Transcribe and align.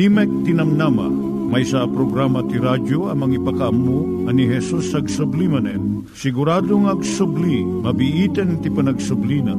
Timek 0.00 0.32
Tinamnama, 0.48 1.12
may 1.52 1.60
sa 1.60 1.84
programa 1.84 2.40
ti 2.48 2.56
radyo 2.56 3.12
amang 3.12 3.36
ipakaamu 3.36 4.24
ani 4.32 4.48
Hesus 4.48 4.96
ag 4.96 5.12
sublimanen. 5.12 6.08
Siguradong 6.16 6.88
ag 6.88 7.04
subli, 7.04 7.60
mabiiten 7.60 8.64
ti 8.64 8.72
panagsublina. 8.72 9.52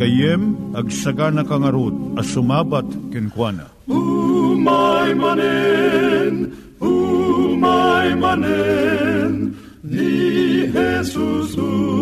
Kayem 0.00 0.56
ag 0.72 0.88
sagana 0.88 1.44
kangarot 1.44 1.92
as 2.16 2.24
sumabat 2.32 2.88
kenkwana. 3.12 3.68
Umay 3.84 5.12
manen, 5.12 6.56
umay 6.80 8.16
manen, 8.16 9.52
ni 9.84 10.72
Jesus 10.72 11.52
umay 11.60 12.01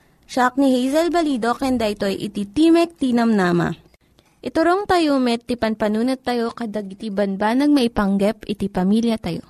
Siya 0.31 0.47
ni 0.55 0.71
Hazel 0.71 1.11
Balido, 1.11 1.51
kenda 1.59 1.91
ito'y 1.91 2.15
iti 2.15 2.47
Timek 2.47 2.95
Tinam 2.95 3.35
Nama. 3.35 3.67
Iturong 4.39 4.87
tayo 4.87 5.19
met, 5.19 5.43
ti 5.43 5.59
panpanunat 5.59 6.23
tayo 6.23 6.55
kadag 6.55 6.87
iti 6.87 7.11
banbanag 7.11 7.67
maipanggep 7.67 8.47
iti 8.47 8.71
pamilya 8.71 9.19
tayo. 9.19 9.43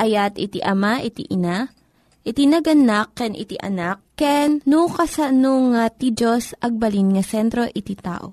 Ayat 0.00 0.40
iti 0.40 0.64
ama, 0.64 1.04
iti 1.04 1.28
ina, 1.28 1.68
iti 2.24 2.48
naganak, 2.48 3.12
ken 3.12 3.36
iti 3.36 3.60
anak, 3.60 4.00
ken 4.16 4.64
no 4.64 4.88
kasano 4.88 5.76
nga 5.76 5.92
ti 5.92 6.16
Diyos 6.16 6.56
agbalin 6.64 7.12
nga 7.12 7.20
sentro 7.20 7.68
iti 7.68 7.92
tao. 7.92 8.32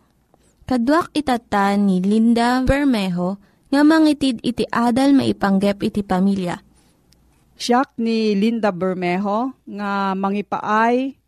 Kaduak 0.64 1.12
itatan 1.12 1.92
ni 1.92 2.00
Linda 2.00 2.64
Bermejo, 2.64 3.44
nga 3.68 3.84
mangitid 3.84 4.40
iti 4.40 4.64
adal 4.72 5.12
maipanggep 5.12 5.84
iti 5.84 6.00
pamilya. 6.00 6.64
Siyak 7.60 8.00
ni 8.00 8.40
Linda 8.40 8.72
Bermejo 8.72 9.52
nga 9.68 10.16
mangipaay 10.16 11.23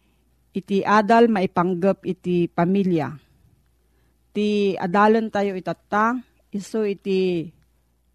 iti 0.55 0.79
adal 0.81 1.27
maipanggep 1.27 2.07
iti 2.07 2.47
pamilya. 2.47 3.11
Ti 4.31 4.79
adalan 4.79 5.27
tayo 5.27 5.55
itata, 5.59 6.15
iso 6.55 6.87
iti 6.87 7.51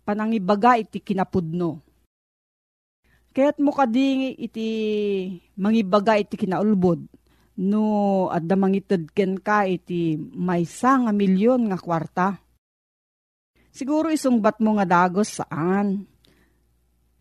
panangibaga 0.05 0.81
iti 0.81 1.05
kinapudno. 1.05 1.84
Kaya't 3.31 3.61
mo 3.61 3.71
kading 3.77 4.41
iti 4.41 4.69
mangibaga 5.55 6.19
iti 6.19 6.34
kinaulbod 6.34 6.99
no 7.61 7.84
adda 8.33 8.57
mangitid 8.57 9.12
ken 9.12 9.39
ka 9.39 9.69
iti 9.69 10.17
maysa 10.19 10.97
nga 11.05 11.12
milyon 11.12 11.69
nga 11.71 11.78
kwarta 11.78 12.41
Siguro 13.71 14.11
isungbat 14.11 14.59
mo 14.59 14.77
nga 14.77 14.87
dagos 14.87 15.39
saan? 15.39 16.11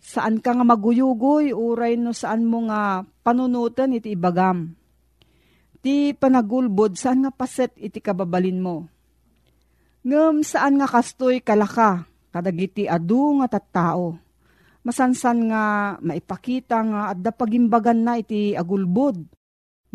Saan 0.02 0.42
ka 0.42 0.58
nga 0.58 0.66
maguyugoy, 0.66 1.54
uray 1.54 1.94
no 1.94 2.10
saan 2.10 2.42
mo 2.50 2.66
nga 2.66 3.06
panunutan 3.22 3.94
iti 3.94 4.18
ibagam. 4.18 4.74
Ti 5.80 6.12
panagulbod, 6.12 7.00
saan 7.00 7.24
nga 7.24 7.32
paset 7.32 7.72
iti 7.80 8.04
kababalin 8.04 8.60
mo? 8.60 8.88
Ngem 10.04 10.44
saan 10.44 10.80
nga 10.80 10.88
kastoy 10.88 11.40
kalaka, 11.40 12.04
kadagiti 12.36 12.88
adu 12.88 13.40
nga 13.40 13.48
tattao. 13.48 14.20
Masansan 14.84 15.52
nga 15.52 15.64
maipakita 16.00 16.78
nga 16.84 17.02
adda 17.12 17.32
pagimbagan 17.32 18.00
na 18.00 18.20
iti 18.20 18.56
agulbod. 18.56 19.24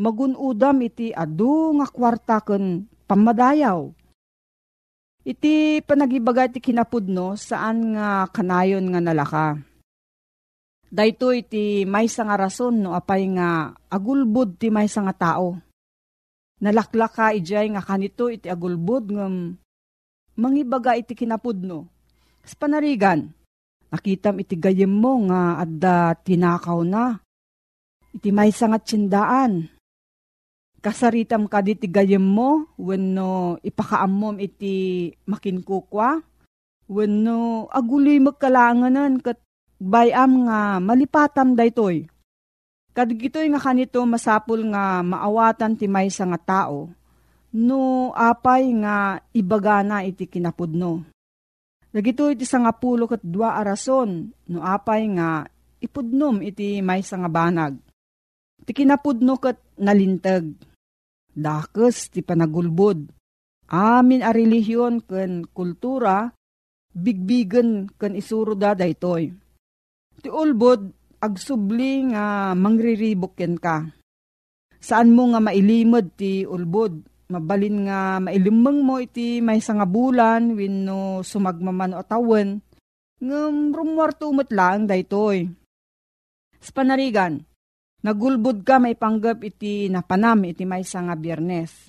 Magunudam 0.01 0.81
iti 0.85 1.13
adu 1.13 1.77
nga 1.81 1.87
kwarta 1.89 2.41
ken 2.43 2.89
pamadayaw 3.05 3.93
Iti 5.25 5.81
panagibaga 5.81 6.53
ti 6.53 6.61
kinapudno 6.61 7.33
saan 7.33 7.97
nga 7.97 8.29
kanayon 8.29 8.93
nga 8.93 9.01
nalaka. 9.01 9.57
Dayto 10.93 11.33
iti 11.33 11.89
may 11.89 12.13
nga 12.13 12.37
rason 12.37 12.85
no 12.85 12.93
apay 12.93 13.33
nga 13.33 13.73
agulbud 13.89 14.61
ti 14.61 14.69
may 14.69 14.85
nga 14.85 15.17
tao. 15.17 15.57
Nalaklaka 16.65 17.37
ijay 17.37 17.69
nga 17.77 17.85
kanito 17.85 18.33
iti 18.33 18.49
agulbud 18.49 19.13
ngam 19.13 19.53
mangibaga 20.41 20.97
iti 20.97 21.13
kinapudno. 21.13 21.85
Kas 22.41 22.57
panarigan, 22.57 23.29
nakitam 23.93 24.41
iti 24.41 24.57
gayem 24.57 24.89
mo 24.89 25.29
nga 25.29 25.61
adda 25.61 26.17
tinakaw 26.25 26.81
na. 26.89 27.21
Iti 28.17 28.33
may 28.33 28.49
nga 28.49 28.81
tsindaan 28.81 29.69
kasaritam 30.85 31.49
ka 31.49 31.65
di 31.65 31.77
gayem 31.89 32.21
mo, 32.21 32.69
wenno 32.77 33.57
ipakaammom 33.65 34.37
iti 34.37 35.09
makinkukwa, 35.25 36.21
wenno 36.93 37.69
aguloy 37.73 38.21
magkalanganan 38.21 39.17
kat 39.25 39.41
bayam 39.81 40.45
nga 40.45 40.85
malipatam 40.85 41.57
daytoy. 41.57 42.05
Kadigitoy 42.95 43.51
nga 43.51 43.59
kanito 43.59 43.99
masapul 44.07 44.71
nga 44.71 45.03
maawatan 45.03 45.75
ti 45.75 45.91
maysa 45.91 46.31
nga 46.31 46.39
tao, 46.39 46.95
no 47.51 48.15
apay 48.15 48.71
nga 48.79 49.19
ibagana 49.35 50.07
iti 50.07 50.31
kinapudno. 50.31 51.03
Dagito 51.91 52.31
iti 52.31 52.47
sangapulo 52.47 53.11
kat 53.11 53.23
dua 53.27 53.59
arason, 53.59 54.31
no 54.47 54.59
apay 54.63 55.11
nga 55.11 55.43
ipudnom 55.83 56.39
iti 56.47 56.79
maysa 56.87 57.19
nga 57.19 57.31
banag. 57.31 57.75
Ti 58.63 58.71
kinapudno 58.71 59.43
kat 59.43 59.59
nalintag 59.83 60.55
dakes 61.35 62.15
ti 62.15 62.23
panagulbod. 62.23 63.11
Amin 63.75 64.23
a 64.23 64.31
relihiyon 64.31 65.03
ken 65.03 65.51
kultura, 65.51 66.31
bigbigen 66.95 67.91
ken 67.99 68.15
isuro 68.15 68.55
da 68.55 68.79
daytoy. 68.79 69.35
Ti 70.23 70.31
ulbod, 70.31 71.04
agsubli 71.25 72.13
nga 72.13 72.53
mangriribok 72.53 73.41
ka. 73.57 73.89
Saan 74.77 75.17
mo 75.17 75.33
nga 75.33 75.41
mailimod 75.41 76.13
ti 76.13 76.45
ulbod, 76.45 77.01
mabalin 77.33 77.89
nga 77.89 78.21
mailimang 78.21 78.85
mo 78.85 79.01
iti 79.01 79.41
may 79.41 79.65
nga 79.65 79.89
bulan 79.89 80.53
wenno 80.53 81.25
sumagmaman 81.25 81.97
o 81.97 82.05
tawen, 82.05 82.61
ngam 83.25 83.73
rumwarto 83.73 84.29
lang 84.53 84.85
daytoy. 84.85 85.49
Sa 86.61 86.71
panarigan, 86.77 87.41
Nagulbud 88.05 88.69
ka 88.69 88.77
may 88.77 88.93
panggap 88.93 89.41
iti 89.41 89.89
napanam 89.89 90.45
iti 90.45 90.69
may 90.69 90.85
nga 90.85 91.17
biyernes. 91.17 91.89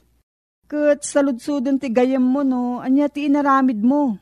Kat 0.63 1.03
saludsudon 1.03 1.75
ti 1.75 1.91
gayam 1.91 2.23
mo 2.23 2.39
no, 2.39 2.79
anya 2.79 3.11
ti 3.11 3.27
inaramid 3.27 3.83
mo. 3.83 4.15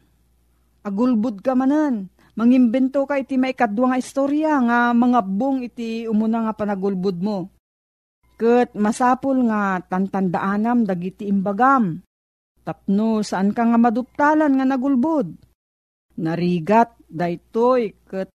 Agulbud 0.82 1.46
ka 1.46 1.54
manan. 1.54 2.10
Mangimbento 2.34 3.06
ka 3.06 3.22
iti 3.22 3.38
may 3.38 3.54
kadwa 3.54 3.94
nga 3.94 4.02
istorya 4.02 4.58
nga 4.66 4.90
mga 4.90 5.22
bong 5.22 5.70
iti 5.70 6.10
umuna 6.10 6.50
nga 6.50 6.54
panagulbud 6.58 7.18
mo. 7.22 7.54
Ket 8.42 8.74
masapul 8.74 9.46
nga 9.46 9.78
tantandaanam 9.86 10.82
dagiti 10.82 11.30
imbagam. 11.30 12.02
Tapno 12.66 13.22
saan 13.22 13.54
ka 13.54 13.70
nga 13.70 13.78
maduptalan 13.78 14.50
nga 14.58 14.66
nagulbod. 14.66 15.30
Narigat 16.18 16.98
daytoy 17.06 17.94
ket 18.10 18.34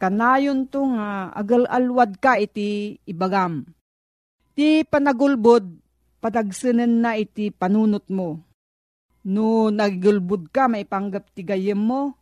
kanayon 0.00 0.64
to 0.72 0.88
nga 0.96 1.28
agal-alwad 1.36 2.16
ka 2.16 2.40
iti 2.40 2.96
ibagam. 3.04 3.68
Ti 4.56 4.88
panagulbod, 4.88 5.68
padagsanan 6.24 7.04
na 7.04 7.20
iti 7.20 7.52
panunot 7.52 8.08
mo. 8.08 8.40
No 9.28 9.68
nagulbod 9.68 10.48
ka, 10.48 10.72
maipanggap 10.72 11.28
ti 11.36 11.44
gayem 11.44 11.76
mo. 11.76 12.16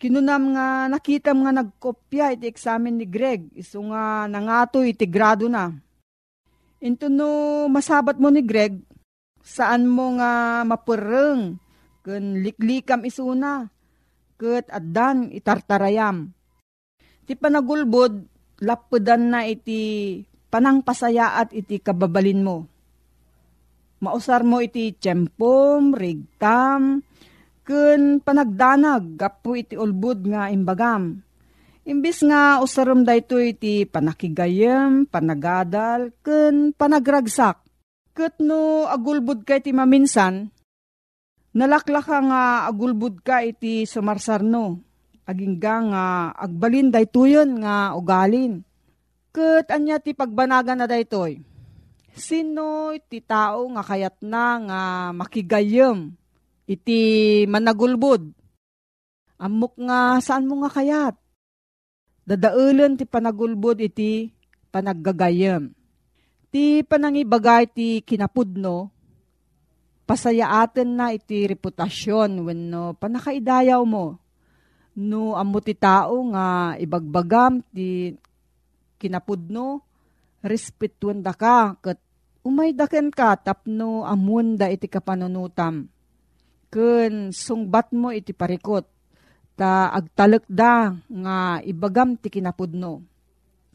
Kinunam 0.00 0.56
nga 0.56 0.88
nakita 0.88 1.36
nga 1.36 1.52
nagkopya 1.52 2.32
iti 2.32 2.48
examen 2.48 2.96
ni 2.96 3.04
Greg. 3.04 3.52
Iso 3.52 3.84
nga 3.92 4.24
nangato 4.24 4.80
iti 4.80 5.04
grado 5.04 5.44
na. 5.44 5.68
Into 6.80 7.12
no 7.12 7.68
masabat 7.68 8.16
mo 8.16 8.32
ni 8.32 8.40
Greg, 8.40 8.80
saan 9.44 9.84
mo 9.84 10.16
nga 10.16 10.64
mapureng, 10.64 11.60
kun 12.00 12.40
liklikam 12.40 13.04
isuna, 13.04 13.68
ket 14.40 14.72
addan 14.72 15.28
itartarayam 15.28 16.32
Ti 17.28 17.36
panagulbod, 17.36 18.26
lapudan 18.64 19.30
na 19.30 19.44
iti 19.44 20.18
panangpasayaat 20.50 21.54
iti 21.54 21.78
kababalin 21.78 22.42
mo. 22.42 22.66
Mausar 24.00 24.42
mo 24.42 24.58
iti 24.64 24.96
tiyempom, 24.96 25.92
rigtam, 25.92 27.04
kun 27.64 28.24
panagdanag, 28.24 29.16
gapu 29.16 29.60
iti 29.60 29.74
ulbud 29.76 30.26
nga 30.28 30.48
imbagam. 30.48 31.22
Imbis 31.88 32.20
nga 32.22 32.60
usaram 32.60 33.02
dayto 33.02 33.40
iti 33.40 33.88
panakigayem, 33.88 35.08
panagadal, 35.08 36.12
kun 36.20 36.76
panagragsak. 36.76 37.60
Kat 38.12 38.36
no 38.42 38.84
agulbud 38.84 39.48
ka 39.48 39.56
iti 39.58 39.72
maminsan, 39.72 40.52
nalaklaka 41.56 42.18
nga 42.20 42.42
agulbud 42.68 43.24
ka 43.24 43.40
iti 43.42 43.88
sumarsarno 43.88 44.90
agingga 45.30 45.74
nga 45.88 46.04
agbalin 46.34 46.90
daytoyon 46.90 47.62
nga 47.62 47.94
ugalin. 47.94 48.66
Ket 49.30 49.70
anya 49.70 50.02
ti 50.02 50.10
pagbanagan 50.10 50.82
na 50.82 50.90
daytoy. 50.90 51.38
Sino 52.10 52.90
iti 52.90 53.22
tao 53.22 53.62
nga 53.70 53.86
kayat 53.86 54.18
na 54.26 54.58
nga 54.58 54.80
makigayem 55.14 56.18
iti 56.70 57.00
managulbod. 57.50 58.30
Amok 59.42 59.74
nga 59.82 60.22
saan 60.22 60.46
mo 60.46 60.62
nga 60.62 60.70
kayat. 60.70 61.18
Dadaulan 62.22 62.94
ti 62.94 63.02
panagulbod 63.02 63.82
iti 63.82 64.30
panaggagayem. 64.70 65.74
Ti 66.54 66.86
panangibagay 66.86 67.66
ti 67.74 67.98
kinapudno, 68.06 68.90
pasayaaten 70.10 70.90
na 70.98 71.14
iti 71.14 71.46
reputasyon 71.46 72.42
wenno 72.42 72.98
panakaidayaw 72.98 73.78
mo 73.86 74.18
no 74.98 75.38
amo 75.38 75.62
ti 75.62 75.70
tao 75.78 76.18
nga 76.34 76.74
ibagbagam 76.82 77.62
ti 77.70 78.18
kinapudno 78.98 79.86
respetuan 80.42 81.22
da 81.22 81.30
ka 81.30 81.78
ket 81.78 82.02
umay 82.42 82.74
daken 82.74 83.14
ka 83.14 83.38
tapno 83.38 84.02
amun 84.02 84.58
da 84.58 84.66
iti 84.66 84.90
kapanunutam 84.90 85.86
ken 86.70 87.34
sungbat 87.34 87.90
mo 87.90 88.14
iti 88.14 88.30
parikot. 88.32 88.86
Ta 89.58 89.92
agtalek 89.92 90.48
da 90.48 90.94
nga 91.10 91.60
ibagam 91.66 92.16
ti 92.16 92.32
kinapudno. 92.32 93.04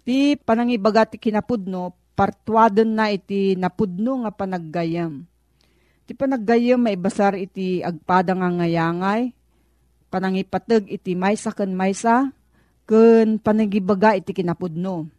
Ti 0.01 0.39
panangibaga 0.41 1.05
ti 1.05 1.21
kinapudno 1.21 1.93
partuaden 2.15 2.95
na 2.95 3.11
iti 3.11 3.53
napudno 3.59 4.25
nga 4.25 4.31
panaggayam. 4.31 5.27
Ti 6.07 6.15
panaggayam 6.15 6.81
maibasar 6.81 7.35
iti 7.37 7.83
agpada 7.83 8.33
nga 8.33 8.49
ngayangay 8.49 9.35
panangipateg 10.15 10.87
iti 10.87 11.11
maysa 11.11 11.51
ken 11.51 11.75
maysa 11.75 12.31
ken 12.87 13.35
panagibaga 13.43 14.15
iti 14.15 14.31
kinapudno. 14.31 15.11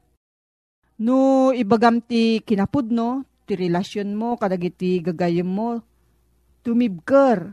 No 0.96 1.52
ibagam 1.52 2.00
ti 2.00 2.40
kinapudno, 2.40 3.28
ti 3.44 3.52
relasyon 3.52 4.16
mo 4.16 4.40
kadagiti 4.40 5.04
gagayem 5.04 5.44
mo, 5.44 5.84
tumibker 6.64 7.52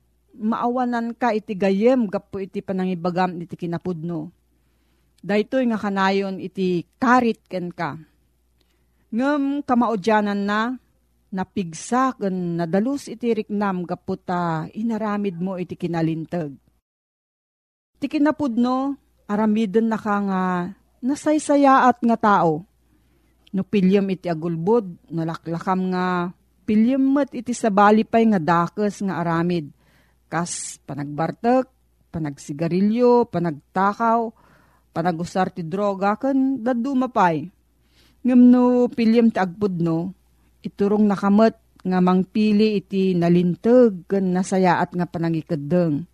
maawanan 0.35 1.15
ka 1.17 1.35
iti 1.35 1.55
gayem 1.55 2.07
gapo 2.07 2.39
iti 2.39 2.63
panangibagam 2.63 3.35
iti 3.39 3.55
kinapudno. 3.55 4.31
Daytoy 5.21 5.69
nga 5.69 5.77
kanayon 5.77 6.41
iti 6.41 6.87
karit 6.97 7.45
ken 7.45 7.69
ka. 7.69 7.99
Ngem 9.11 9.61
kamaudyanan 9.67 10.41
na 10.43 10.75
napigsa 11.31 12.15
ken 12.17 12.57
nadalus 12.59 13.07
iti 13.07 13.31
riknam 13.31 13.83
gapo 13.85 14.17
ta 14.17 14.65
inaramid 14.71 15.37
mo 15.39 15.55
iti 15.55 15.79
kinalintag 15.79 16.55
Ti 18.01 18.09
kinapudno, 18.09 18.97
aramiden 19.29 19.85
na 19.85 20.01
ka 20.01 20.17
nga 20.25 20.41
nasaysayaat 21.05 22.01
nga 22.01 22.17
tao. 22.17 22.65
No 23.53 23.61
pilyam 23.61 24.09
iti 24.09 24.25
agulbod, 24.25 24.89
nalaklakam 25.13 25.93
nga 25.93 26.33
pilyam 26.65 27.13
met 27.13 27.29
iti 27.29 27.53
sabali 27.53 28.01
pay 28.01 28.25
nga 28.25 28.41
dakes 28.41 29.05
nga 29.05 29.21
aramid. 29.21 29.69
Kas 30.31 30.79
panagbartek, 30.87 31.67
panagsigarilyo, 32.15 33.27
panagtakaw, 33.27 34.31
panagusar 34.95 35.51
ti 35.51 35.67
droga, 35.67 36.15
kan 36.15 36.63
dadumapay. 36.63 37.51
Ngam 38.23 38.41
no 38.47 38.87
pilyam 38.87 39.27
ti 39.27 39.43
agpudno, 39.43 40.15
iturong 40.63 41.03
nakamet 41.03 41.59
nga 41.83 41.99
mangpili 41.99 42.79
iti 42.79 43.17
nalintag 43.17 44.05
kan 44.07 44.31
nasayaat 44.31 44.93
nga 44.93 45.09
panangikadeng 45.09 46.05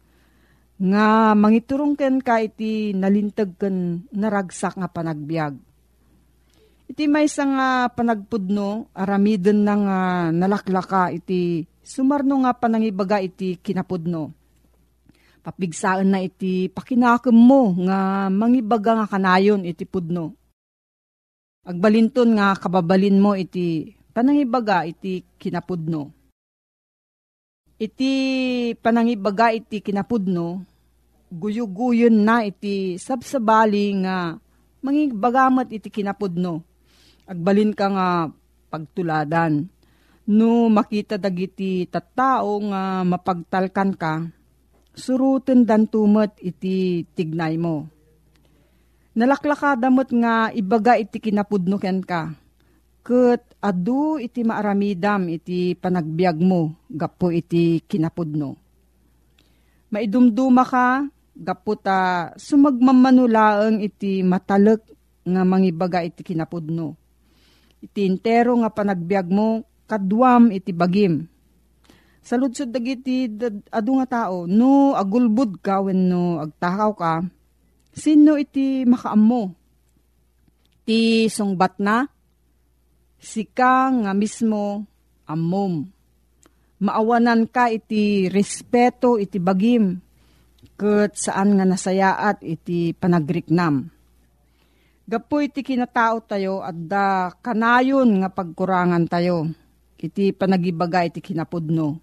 nga 0.77 1.33
mangiturong 1.33 1.97
ken 1.97 2.21
ka 2.21 2.37
iti 2.37 2.93
nalintag 2.93 3.57
ken 3.57 4.05
naragsak 4.13 4.77
nga 4.77 4.85
panagbiag. 4.85 5.57
Iti 6.87 7.03
may 7.09 7.27
nga 7.27 7.89
panagpudno, 7.91 8.93
aramiden 8.93 9.65
na 9.65 9.75
nga 9.75 9.99
nalaklaka 10.31 11.11
iti 11.11 11.65
sumarno 11.87 12.43
nga 12.43 12.51
panangibaga 12.51 13.23
iti 13.23 13.55
kinapudno. 13.55 14.35
Papigsaan 15.39 16.11
na 16.11 16.19
iti 16.19 16.67
pakinakem 16.67 17.31
mo 17.31 17.71
nga 17.87 18.27
mangibaga 18.27 18.99
nga 18.99 19.07
kanayon 19.07 19.63
iti 19.63 19.87
pudno. 19.87 20.35
Agbalinton 21.63 22.35
nga 22.35 22.51
kababalin 22.59 23.15
mo 23.15 23.31
iti 23.31 23.95
panangibaga 24.11 24.83
iti 24.83 25.23
kinapudno 25.39 26.17
iti 27.77 28.11
panangibaga 28.81 29.53
iti 29.53 29.81
kinapudno, 29.81 30.65
guyuguyon 31.29 32.25
na 32.25 32.41
iti 32.41 32.97
sabsabali 32.97 34.01
nga 34.01 34.37
mangibagamat 34.81 35.69
iti 35.69 35.89
kinapudno. 35.93 36.65
Agbalin 37.29 37.71
ka 37.77 37.87
nga 37.93 38.07
pagtuladan. 38.73 39.69
No 40.27 40.67
makita 40.67 41.15
dagiti 41.15 41.87
tattao 41.87 42.59
nga 42.67 43.07
mapagtalkan 43.07 43.95
ka, 43.95 44.27
suruten 44.91 45.63
dan 45.63 45.87
tumet 45.87 46.35
iti 46.43 47.07
tignay 47.15 47.55
mo. 47.55 47.87
Nalaklakadamot 49.15 50.11
nga 50.11 50.51
ibaga 50.51 50.99
iti 50.99 51.17
kinapudno 51.23 51.79
ken 51.79 52.03
ka 52.03 52.35
Ket 53.07 53.55
adu 53.63 54.19
iti 54.19 54.43
maaramidam 54.43 55.31
iti 55.31 55.79
panagbiag 55.79 56.43
mo, 56.43 56.75
gapo 56.91 57.31
iti 57.31 57.79
kinapudno. 57.87 58.59
Maidumduma 59.95 60.67
ka, 60.67 61.07
gapo 61.31 61.79
ta 61.79 62.35
sumagmamanulaang 62.35 63.79
iti 63.79 64.27
matalek 64.27 64.83
nga 65.23 65.47
mangibaga 65.47 66.03
iti 66.03 66.19
kinapudno. 66.19 66.99
Iti 67.79 68.03
intero 68.03 68.59
nga 68.59 68.75
panagbiag 68.75 69.31
mo, 69.31 69.63
kadwam 69.87 70.51
iti 70.51 70.75
bagim. 70.75 71.25
Saludsod 72.27 72.75
dagiti 72.75 73.31
adu 73.71 74.03
nga 74.03 74.27
tao, 74.27 74.43
no 74.43 74.91
agulbud 74.99 75.63
ka 75.63 75.79
when 75.79 76.11
no 76.11 76.43
agtakaw 76.43 76.91
ka, 76.91 77.13
sino 77.95 78.35
iti 78.35 78.83
makaam 78.83 79.21
mo? 79.23 79.43
Ti 80.83 81.31
sungbat 81.31 81.79
na, 81.79 82.03
sika 83.15 83.87
nga 83.91 84.11
mismo 84.11 84.83
amom. 85.23 85.87
Maawanan 86.83 87.47
ka 87.47 87.71
iti 87.71 88.27
respeto 88.27 89.15
iti 89.15 89.39
bagim, 89.39 89.95
ket 90.75 91.15
saan 91.15 91.55
nga 91.55 91.63
nasayaat 91.63 92.43
iti 92.43 92.91
panagriknam. 92.91 93.87
Gapo 95.07 95.39
iti 95.39 95.63
kinatao 95.63 96.27
tayo 96.27 96.59
at 96.59 96.75
da 96.75 97.31
kanayon 97.39 98.19
nga 98.19 98.27
pagkurangan 98.27 99.07
tayo. 99.07 99.47
Iti 99.97 100.29
panagibaga 100.29 101.01
iti 101.01 101.19
kinapudno. 101.21 101.97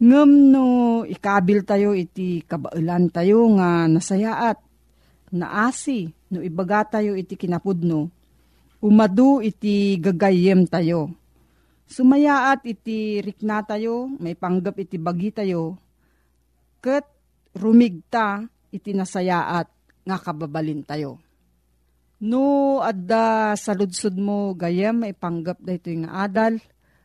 Ngem 0.00 0.30
no 0.48 0.64
ikabil 1.04 1.60
tayo 1.68 1.92
iti 1.92 2.40
kabailan 2.40 3.12
tayo 3.12 3.44
nga 3.60 3.84
nasayaat. 3.84 4.56
Naasi 5.36 6.08
no 6.32 6.40
ibaga 6.40 6.96
tayo 6.96 7.12
iti 7.12 7.36
kinapudno. 7.36 8.08
Umadu 8.80 9.44
iti 9.44 10.00
gagayem 10.00 10.64
tayo. 10.64 11.12
Sumayaat 11.90 12.64
iti 12.64 13.20
rikna 13.20 13.66
tayo, 13.66 14.08
may 14.22 14.38
panggap 14.38 14.78
iti 14.80 14.96
bagi 14.96 15.34
tayo. 15.34 15.76
Ket 16.80 17.04
rumigta 17.52 18.46
iti 18.72 18.96
nasayaat 18.96 19.68
nga 20.06 20.16
kababalin 20.16 20.80
tayo. 20.86 21.20
No, 22.20 22.78
adda 22.80 23.52
sa 23.56 23.76
ludsud 23.76 24.16
mo 24.16 24.56
gayam 24.56 25.04
may 25.04 25.12
panggap 25.12 25.60
da 25.60 25.76
ito 25.76 25.92
yung 25.92 26.08
adal 26.08 26.60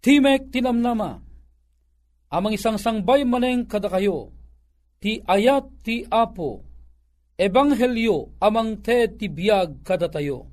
Timek 0.00 0.48
tinamnama, 0.48 1.20
amang 2.32 2.56
isang 2.56 2.80
sangbay 2.80 3.20
maneng 3.28 3.68
kada 3.68 3.92
kayo, 3.92 4.32
ti 4.96 5.20
ayat 5.20 5.84
ti 5.84 6.08
apo, 6.08 6.64
ebanghelyo 7.36 8.40
amang 8.40 8.80
te 8.80 9.12
ti 9.12 9.28
biyag 9.28 9.84
kada 9.84 10.08
tayo. 10.08 10.48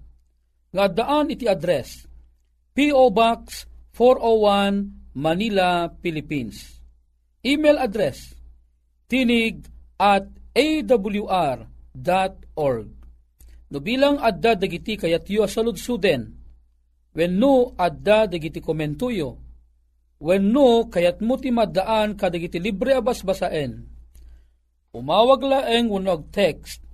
Nga 0.75 0.85
daan 0.91 1.31
iti 1.31 1.47
address, 1.47 2.03
P.O. 2.75 3.07
Box 3.07 3.63
401 3.95 5.15
Manila, 5.15 5.89
Philippines. 6.03 6.83
Email 7.39 7.79
address, 7.79 8.35
tinig 9.07 9.63
at 9.95 10.27
awr.org. 10.53 11.67
No 13.67 13.79
bilang 13.79 14.19
adda 14.19 14.59
dagiti 14.59 14.99
kayat 14.99 15.23
yu 15.31 15.41
asaludsuden, 15.47 16.35
wenno 17.17 17.73
adda 17.73 18.29
dagiti 18.29 18.61
komentuyo, 18.61 19.41
wenno 20.21 20.85
kayat 20.93 21.17
mo 21.25 21.41
ti 21.41 21.49
maddaan 21.49 22.13
kadagiti 22.13 22.61
libre 22.61 22.93
abas 22.93 23.25
basaen. 23.25 23.89
Umawag 24.93 25.41
laeng 25.41 25.89
wenno 25.89 26.29
text 26.29 26.85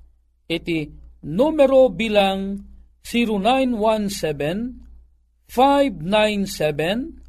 iti 0.48 0.88
numero 1.27 1.92
bilang 1.92 2.63
0917 3.03 5.51
597 5.51 7.20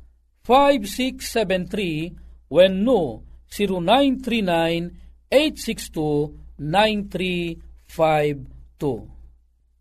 5673 0.46 2.46
wenno 2.46 3.26
0939 3.50 4.94
862 5.30 6.34
9352 6.62 9.13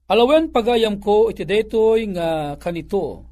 Alawen 0.04 0.52
pagayam 0.52 1.00
ko 1.00 1.32
iti 1.32 1.48
daytoy 1.48 2.12
nga 2.12 2.60
kanito. 2.60 3.24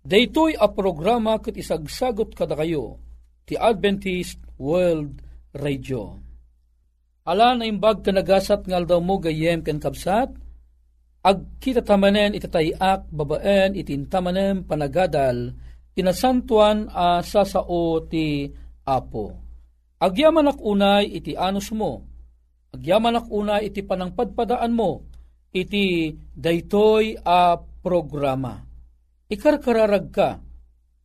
Daytoy 0.00 0.56
a 0.56 0.72
programa 0.72 1.36
ket 1.44 1.60
isagsagot 1.60 2.32
kada 2.32 2.56
kayo 2.56 2.96
ti 3.44 3.52
Adventist 3.52 4.40
World 4.56 5.20
Radio. 5.52 6.16
Ala 7.28 7.52
na 7.52 7.68
imbag 7.68 8.00
kanagasat 8.00 8.64
ngal 8.64 8.88
daw 8.88 9.02
mo 9.04 9.20
gayem 9.20 9.60
ken 9.60 9.76
kapsat, 9.76 10.32
agkita 11.20 11.84
tamanen 11.84 12.32
itatayak 12.32 13.12
babaen 13.12 13.76
itintamanen 13.76 14.64
panagadal 14.64 15.52
tinasantuan 15.92 16.88
a 16.88 17.20
sasao 17.20 18.08
ti 18.08 18.48
Apo. 18.88 19.36
Agyaman 20.00 20.48
ak 20.48 20.64
unay 20.64 21.12
iti 21.12 21.36
anus 21.36 21.68
mo, 21.76 22.08
agyaman 22.72 23.20
ak 23.20 23.28
unay 23.28 23.68
iti 23.68 23.84
panangpadpadaan 23.84 24.72
mo, 24.72 25.04
iti 25.50 26.14
daytoy 26.34 27.18
a 27.22 27.58
programa. 27.58 28.62
Ikarkararag 29.30 30.06
ka, 30.10 30.38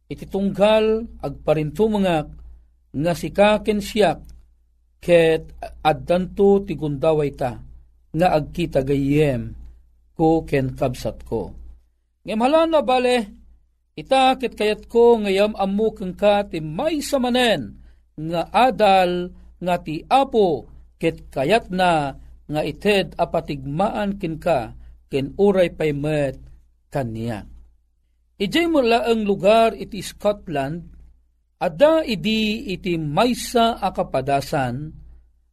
iti 0.09 0.25
tunggal 0.29 1.05
agparintumangak 1.21 2.27
nga 2.95 3.13
sikaken 3.13 3.81
siyak 3.81 4.19
ket 5.01 5.53
addanto 5.85 6.65
ti 6.65 6.73
gundaway 6.73 7.29
ta 7.35 7.61
nga 8.15 8.27
agkita 8.33 8.81
gayem 8.81 9.53
ko 10.15 10.41
ken 10.47 10.73
kabsat 10.73 11.21
ko. 11.27 11.51
Ngem 12.25 12.41
na 12.41 12.81
bale, 12.81 13.17
ita 13.93 14.33
ket 14.39 14.57
kayat 14.57 14.89
ko 14.89 15.21
ngayam 15.21 15.53
ammo 15.53 15.93
keng 15.93 16.17
ka 16.17 16.47
ti 16.49 16.57
may 16.63 17.03
samanen 17.03 17.77
nga 18.17 18.49
adal 18.49 19.29
nga 19.61 19.75
ti 19.83 20.01
apo 20.07 20.65
ket 20.97 21.29
kayat 21.29 21.69
na 21.69 22.15
nga 22.45 22.61
ited 22.61 23.17
apatigmaan 23.17 24.21
kin 24.21 24.37
ka 24.37 24.77
ken 25.09 25.33
uray 25.37 25.73
paymet 25.73 26.37
kaniya. 26.93 27.45
Ijay 28.35 28.67
mo 28.67 28.83
ang 28.83 29.23
lugar 29.23 29.71
iti 29.73 30.03
Scotland, 30.03 30.91
ada 31.55 32.03
idi 32.03 32.67
iti 32.67 32.99
maysa 32.99 33.79
akapadasan, 33.79 34.91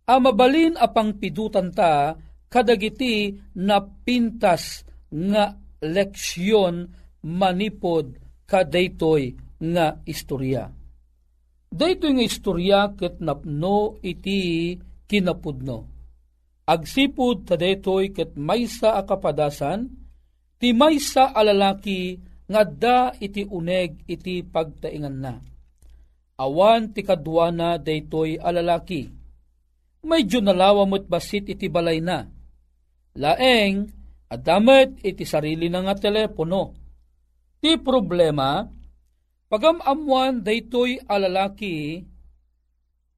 a 0.03 0.15
mabalin 0.19 0.75
apang 0.75 1.15
pidutan 1.15 1.71
ta 1.71 2.19
kadagiti 2.51 3.39
na 3.63 3.79
pintas 3.81 4.83
nga 5.09 5.55
leksyon 5.79 6.91
manipod 7.23 8.19
kadaytoy 8.51 9.39
nga 9.63 10.03
istorya. 10.03 10.67
Daytoy 11.73 12.13
nga 12.19 12.25
istorya 12.27 12.81
ket 12.99 13.23
napno 13.23 14.03
iti 14.03 14.75
kinapudno 15.07 15.92
agsipud 16.69 17.49
tadetoy 17.49 18.15
ket 18.15 18.39
maysa 18.39 18.99
a 18.99 19.03
kapadasan, 19.03 19.91
ti 20.63 20.71
maysa 20.71 21.35
alalaki 21.35 22.19
nga 22.47 22.63
da 22.67 22.99
iti 23.19 23.43
uneg 23.49 24.05
iti 24.07 24.45
pagtaingan 24.45 25.17
na. 25.19 25.35
Awan 26.39 26.91
ti 26.91 27.01
kadwana 27.07 27.79
daytoy 27.79 28.37
alalaki. 28.41 29.09
Medyo 30.03 30.43
nalawa 30.43 30.83
mo't 30.83 31.07
basit 31.07 31.47
iti 31.47 31.71
balay 31.71 32.03
na. 32.03 32.27
Laeng, 33.15 33.87
adamet 34.27 34.99
iti 35.07 35.23
sarili 35.23 35.71
na 35.71 35.87
nga 35.87 35.95
telepono. 35.95 36.75
Ti 37.63 37.79
problema, 37.79 38.67
pagamamuan 39.47 40.43
daytoy 40.43 40.99
alalaki, 41.07 42.03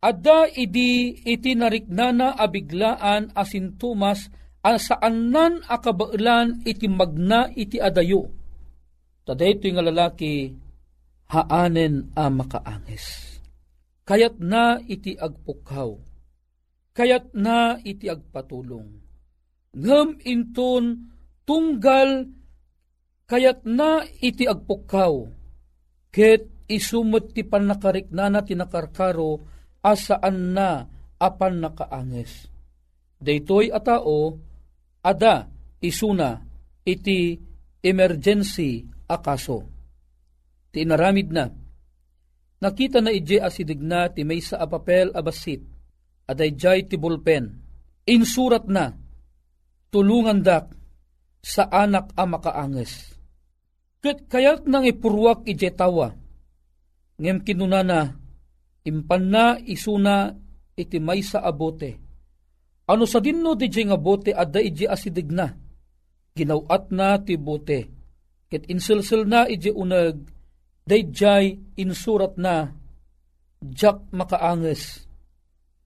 Ada 0.05 0.53
idi 0.53 1.17
iti 1.25 1.57
nariknana 1.57 2.37
abiglaan 2.37 3.33
asin 3.33 3.81
tumas 3.81 4.29
ang 4.61 4.77
saanan 4.77 5.65
akabailan 5.65 6.61
iti 6.69 6.85
magna 6.93 7.49
iti 7.57 7.81
adayo. 7.81 8.29
Tada 9.25 9.49
ito 9.49 9.65
nga 9.73 9.81
lalaki 9.81 10.53
haanen 11.33 12.13
a 12.13 12.29
makaangis. 12.29 13.41
Kayat 14.05 14.37
na 14.37 14.77
iti 14.85 15.17
agpukaw. 15.17 15.97
Kayat 16.93 17.33
na 17.33 17.81
iti 17.81 18.05
agpatulong. 18.13 19.01
Ngam 19.73 20.21
inton 20.29 21.09
tunggal 21.49 22.29
kayat 23.25 23.65
na 23.65 24.05
iti 24.21 24.45
agpukaw. 24.45 25.25
ket 26.15 26.47
isumot 26.71 27.35
ti 27.35 27.43
pannakariknana 27.43 28.47
tinakarkaro 28.47 29.54
asaan 29.85 30.57
na 30.57 30.89
apan 31.21 31.61
nakaanges. 31.61 32.49
Daytoy 33.21 33.69
a 33.69 33.81
tao, 33.85 34.41
ada 35.05 35.53
isuna 35.85 36.41
iti 36.89 37.37
emergency 37.85 38.89
akaso. 39.05 39.69
Ti 40.73 40.81
inaramid 40.81 41.29
na. 41.29 41.45
Nakita 42.65 43.05
na 43.05 43.13
ije 43.13 43.45
asidig 43.45 43.85
na 43.85 44.09
ti 44.09 44.25
may 44.25 44.41
sa 44.41 44.65
apapel 44.65 45.13
abasit, 45.13 45.61
aday 46.25 46.57
jay 46.57 46.81
ti 46.89 46.97
bulpen. 46.97 47.61
Insurat 48.09 48.65
na, 48.69 48.93
tulungan 49.93 50.41
dak 50.41 50.73
sa 51.45 51.69
anak 51.69 52.17
a 52.17 52.25
makaanges. 52.25 53.13
Kat 54.01 54.29
kayat 54.29 54.65
nang 54.69 54.85
ipurwak 54.85 55.45
ije 55.49 55.73
tawa, 55.73 56.13
ngem 57.21 57.45
kinunana, 57.45 58.24
impan 58.85 59.25
na 59.33 59.45
isuna 59.61 60.37
iti 60.77 61.01
may 61.01 61.25
sa 61.25 61.41
abote. 61.41 61.97
Ano 62.85 63.09
sa 63.09 63.17
dinno 63.17 63.57
di 63.57 63.69
nga 63.73 63.97
bote 63.97 64.37
adda 64.37 64.61
ije 64.61 64.85
asidig 64.85 65.33
na, 65.33 65.49
ginawat 66.37 66.93
na 66.93 67.17
ti 67.17 67.41
bote, 67.41 67.89
ket 68.53 68.69
insilsil 68.69 69.25
na 69.25 69.49
ije 69.49 69.73
unag, 69.73 70.21
dayjay 70.85 71.57
insurat 71.81 72.37
na, 72.37 72.77
jak 73.65 74.05
makaanges, 74.13 75.09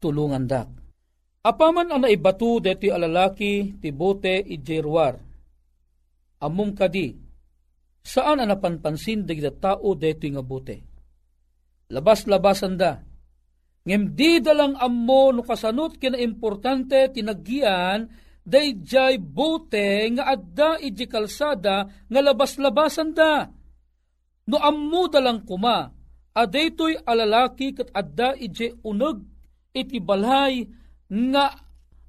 tulungan 0.03 0.51
dak. 0.51 0.67
Apaman 1.47 1.95
ang 1.95 2.03
naibatu 2.03 2.59
deti 2.59 2.91
alalaki 2.91 3.79
ti 3.79 3.95
bote 3.95 4.43
ije 4.43 4.83
ruar. 4.83 5.23
Amum 6.43 6.75
kadi, 6.75 7.15
saan 8.03 8.43
ang 8.43 8.51
napanpansin 8.51 9.23
dagiti 9.23 9.55
tao 9.63 9.95
deti 9.95 10.35
nga 10.35 10.43
bote. 10.43 10.88
Labas-labasan 11.89 12.77
da, 12.77 13.01
ngem 13.89 14.13
di 14.13 14.45
dalang 14.45 14.77
ammo 14.77 15.33
no 15.33 15.41
kasanot 15.41 15.97
kina 15.97 16.21
importante 16.21 17.09
tinaggian 17.09 18.05
dayjay 18.45 19.17
bote 19.17 20.05
nga 20.13 20.29
adda 20.37 20.77
iji 20.85 21.09
kalsada 21.09 21.89
nga 21.89 22.21
labas-labasan 22.21 23.17
da. 23.17 23.49
No 24.49 24.57
ammo 24.61 25.09
dalang 25.09 25.49
kuma, 25.49 25.89
adaytoy 26.37 27.01
alalaki 27.09 27.73
kat 27.73 27.89
adda 27.97 28.37
iji 28.37 28.77
uneg 28.85 29.25
iti 29.73 30.01
balay 30.01 30.69
nga 31.09 31.57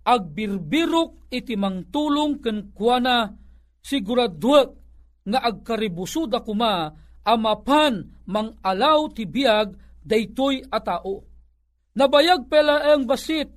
agbirbirok 0.03 1.31
iti 1.31 1.55
mangtulong 1.55 2.43
ken 2.43 2.75
kuana 2.75 3.31
siguraduak 3.79 4.69
nga 5.24 5.39
agkaribusuda 5.39 6.43
kuma 6.43 6.91
amapan 7.29 8.09
mang 8.25 8.57
alaw 8.65 9.05
ti 9.13 9.29
biag 9.29 9.77
daytoy 10.01 10.65
a 10.74 10.81
tao. 10.81 11.21
Nabayag 11.93 12.50
pela 12.50 12.89
ang 12.89 13.05
basit, 13.05 13.50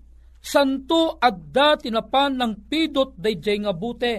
santo 0.43 1.17
adda 1.17 1.81
tinapan 1.81 2.37
ng 2.37 2.53
pidot 2.69 3.17
dayjay 3.17 3.65
nga 3.65 3.73
bute. 3.73 4.17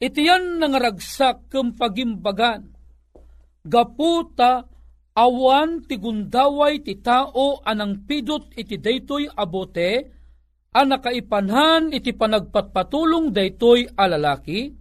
Itiyan 0.00 0.60
nangaragsak 0.60 1.52
kem 1.52 1.76
pagimbagan. 1.76 2.72
Gaputa 3.60 4.64
awan 5.12 5.84
ti 5.84 6.00
gundaway 6.00 6.80
ti 6.80 6.96
tao 7.04 7.60
anang 7.60 8.08
pidot 8.08 8.56
iti 8.56 8.80
daytoy 8.80 9.28
abote, 9.28 9.92
ang 10.70 10.88
nakaipanhan 10.88 11.92
iti 11.92 12.16
panagpatpatulong 12.16 13.34
daytoy 13.34 13.90
alalaki, 13.92 14.72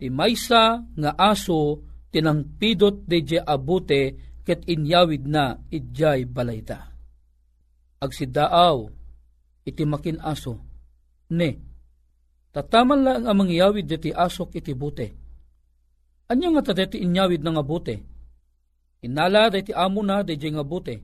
ti 0.00 0.06
maysa 0.08 0.80
nga 0.96 1.12
aso 1.18 1.91
tinangpidot 2.12 3.08
dayjay 3.08 3.42
abute 3.42 4.00
ket 4.44 4.62
inyawid 4.68 5.24
na 5.26 5.56
idjay 5.72 6.28
balayta 6.28 6.92
agsidaaw 8.02 8.90
iti 9.62 9.86
makin 9.86 10.18
aso. 10.18 10.58
Ne, 11.30 11.50
tataman 12.50 13.00
lang 13.06 13.24
ang 13.30 13.38
mangyawid 13.38 13.86
diti 13.86 14.10
asok 14.10 14.58
iti 14.58 14.74
bute. 14.74 15.08
Anya 16.26 16.58
nga 16.58 16.74
tadeti 16.74 16.98
inyawid 16.98 17.40
na 17.46 17.54
nga 17.54 17.64
bute? 17.64 17.96
Inala 19.06 19.48
diti 19.54 19.70
amo 19.70 20.02
na 20.02 20.26
diti 20.26 20.50
nga 20.50 20.66
bute. 20.66 20.96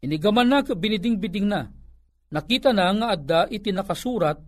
Inigaman 0.00 0.48
na 0.48 0.64
biniding-biding 0.64 1.48
na. 1.48 1.68
Nakita 2.30 2.70
na 2.70 2.92
nga 2.94 3.06
adda 3.16 3.40
iti 3.50 3.74
nakasurat 3.74 4.38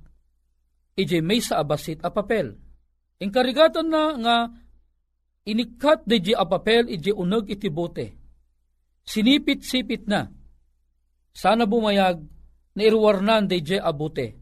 iti 0.94 1.18
may 1.24 1.40
sa 1.40 1.60
abasit 1.60 2.04
a 2.04 2.12
papel. 2.12 2.56
Inkarigatan 3.18 3.88
na 3.88 4.02
nga 4.20 4.36
inikat 5.48 6.06
di 6.06 6.34
a 6.34 6.44
papel 6.46 6.88
iti 6.90 7.10
uneg 7.10 7.50
iti 7.50 7.68
bote. 7.68 8.06
Sinipit-sipit 9.02 10.06
na 10.06 10.30
sana 11.32 11.66
bumayag 11.66 12.22
na 12.76 12.82
irwarnan 12.84 13.48
DJ 13.50 13.82
abute. 13.82 14.38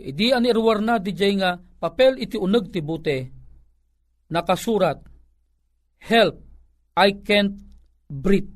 Idi 0.00 0.34
an 0.34 0.48
irwarna 0.48 0.98
DJ 0.98 1.22
nga 1.38 1.58
papel 1.58 2.18
iti 2.18 2.38
uneg 2.38 2.70
ti 2.72 2.80
bute. 2.80 3.18
Nakasurat, 4.32 4.98
Help, 6.04 6.40
I 6.96 7.16
can't 7.24 7.60
breathe. 8.08 8.50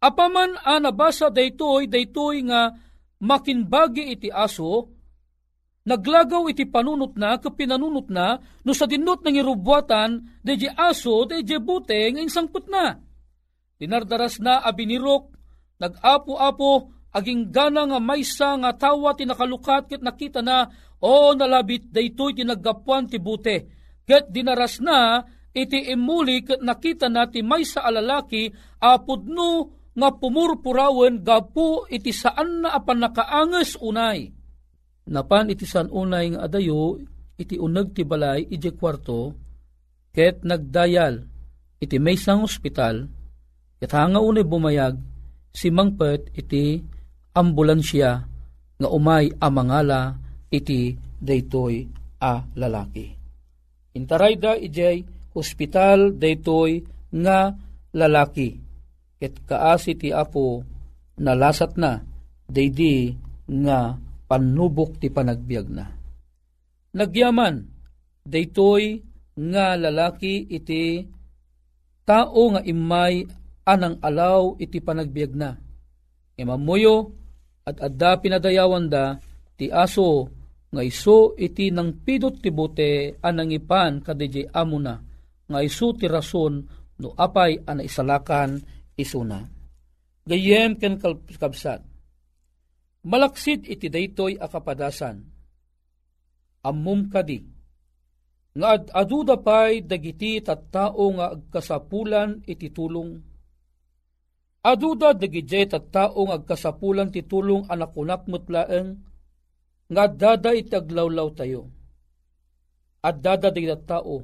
Apaman 0.00 0.56
a 0.64 0.80
nabasa 0.80 1.28
daytoy 1.28 1.86
daytoy 1.86 2.48
nga 2.48 2.72
makinbagi 3.20 4.16
iti 4.16 4.28
aso, 4.32 4.88
naglagaw 5.86 6.48
iti 6.52 6.68
panunot 6.68 7.16
na, 7.16 7.40
kapinanunot 7.40 8.08
na, 8.12 8.40
no 8.64 8.72
sa 8.76 8.84
dinot 8.84 9.24
ng 9.24 9.40
irubwatan, 9.40 10.40
deje 10.44 10.68
aso, 10.72 11.24
deje 11.24 11.56
bute, 11.56 11.96
nga 12.12 12.20
insangput 12.20 12.68
na. 12.68 13.00
Dinardaras 13.80 14.40
na 14.44 14.60
abinirok, 14.60 15.32
nag-apo-apo 15.80 16.92
aging 17.10 17.50
gana 17.50 17.88
nga 17.88 17.98
maysa 17.98 18.54
nga 18.60 18.70
tawa 18.76 19.16
tinakalukat 19.18 19.90
ket 19.90 20.02
nakita 20.04 20.44
na 20.44 20.70
o 21.02 21.34
nalabit 21.34 21.90
daytoy 21.90 22.36
tinaggapuan 22.36 23.10
ti 23.10 23.18
bute 23.18 23.56
ket 24.06 24.30
dinaras 24.30 24.78
na 24.78 25.24
iti 25.50 25.90
imuli 25.90 26.46
ket 26.46 26.62
nakita 26.62 27.10
na 27.10 27.26
ti 27.26 27.42
maysa 27.42 27.82
alalaki 27.82 28.52
apudno 28.78 29.74
nga 29.90 30.08
pumurpurawen 30.14 31.26
gapu 31.26 31.82
iti 31.90 32.14
saan 32.14 32.62
na 32.62 32.78
apan 32.78 33.02
nakaanges 33.02 33.74
unay 33.82 34.30
napan 35.10 35.50
iti 35.50 35.66
saan 35.66 35.90
unay 35.90 36.32
nga 36.32 36.46
adayo 36.46 37.02
iti 37.34 37.58
uneg 37.58 37.92
ti 37.92 38.06
balay 38.06 38.46
iti 38.46 38.70
kwarto 38.70 39.34
ket 40.14 40.46
nagdayal 40.46 41.26
iti 41.82 41.96
maysang 41.98 42.46
ospital 42.46 43.10
ket 43.82 43.90
hanga 43.90 44.22
unay 44.22 44.46
bumayag 44.46 44.94
si 45.50 45.68
mangpet 45.74 46.30
iti 46.38 46.78
ambulansya 47.34 48.10
nga 48.80 48.88
umay 48.88 49.34
amangala 49.42 50.16
iti 50.48 50.96
daytoy 51.20 51.84
a 52.20 52.42
lalaki. 52.56 53.06
Intarayda 53.94 54.56
ijay 54.56 55.04
hospital 55.36 56.16
daytoy 56.16 56.80
nga 57.12 57.54
lalaki. 57.92 58.56
Ket 59.20 59.34
kaasi 59.44 59.98
ti 60.00 60.08
apo 60.14 60.64
nalasat 61.20 61.76
na 61.76 62.00
daydi 62.48 63.12
nga 63.46 64.00
panubok 64.30 65.02
ti 65.02 65.10
panagbiag 65.10 65.66
na. 65.74 65.90
Nagyaman 66.94 67.66
daytoy 68.22 69.02
nga 69.34 69.74
lalaki 69.74 70.46
iti 70.46 71.02
tao 72.06 72.42
nga 72.54 72.62
imay 72.62 73.26
anang 73.66 73.98
alaw 73.98 74.54
iti 74.62 74.78
panagbiag 74.78 75.34
na. 75.34 75.50
Imamuyo 76.38 77.10
at 77.66 77.82
adda 77.82 78.22
pinadayawan 78.22 78.86
da 78.86 79.18
ti 79.58 79.66
aso 79.66 80.30
nga 80.70 80.86
iso 80.86 81.34
iti 81.34 81.74
nang 81.74 82.06
pidot 82.06 82.38
ti 82.38 82.54
bote 82.54 83.18
anang 83.26 83.50
ipan 83.50 83.98
kadiji 83.98 84.46
amo 84.54 84.78
na 84.78 84.94
nga 85.50 85.58
iso 85.58 85.90
ti 85.98 86.06
rason 86.06 86.62
no 87.02 87.08
apay 87.18 87.58
ana 87.66 87.82
isalakan 87.82 88.62
isuna. 88.94 89.42
Gayem 90.22 90.78
ken 90.78 91.02
kabsat. 91.02 91.89
Malaksid 93.00 93.64
iti 93.64 93.88
daytoy 93.88 94.36
akapadasan. 94.36 95.24
Ammum 96.60 97.08
kadi 97.08 97.40
nga 98.50 98.76
ad 98.76 98.90
aduda 98.92 99.38
pay 99.40 99.80
dagiti 99.80 100.42
tattao 100.42 101.06
nga 101.16 101.32
agkasapulan 101.32 102.42
iti 102.44 102.68
tulong 102.68 103.30
Aduda 104.60 105.16
dagijay 105.16 105.72
tattaong 105.72 106.36
agkasapulan 106.36 107.08
ti 107.08 107.24
tulong 107.24 107.64
anak 107.72 107.96
unak 107.96 108.28
mutlaeng 108.28 109.00
nga 109.88 110.04
dada 110.04 110.52
itaglawlaw 110.52 111.32
tayo. 111.32 111.72
At 113.00 113.24
dada 113.24 113.48
di 113.48 113.64
tao 113.88 114.20